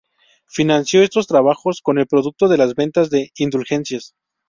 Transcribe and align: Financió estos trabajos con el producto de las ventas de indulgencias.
Financió 0.47 1.03
estos 1.03 1.27
trabajos 1.27 1.81
con 1.83 1.99
el 1.99 2.07
producto 2.07 2.47
de 2.47 2.57
las 2.57 2.73
ventas 2.73 3.11
de 3.11 3.29
indulgencias. 3.37 4.15